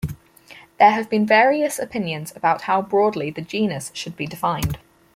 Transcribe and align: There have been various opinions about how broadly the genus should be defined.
There 0.79 0.89
have 0.89 1.11
been 1.11 1.27
various 1.27 1.77
opinions 1.77 2.35
about 2.35 2.61
how 2.63 2.81
broadly 2.81 3.29
the 3.29 3.43
genus 3.43 3.91
should 3.93 4.17
be 4.17 4.25
defined. 4.25 4.79